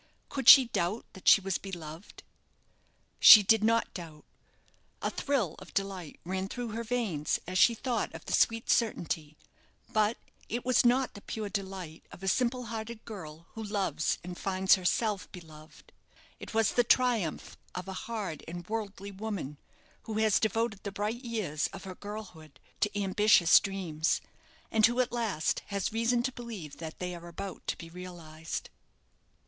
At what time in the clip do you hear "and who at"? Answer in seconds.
24.71-25.11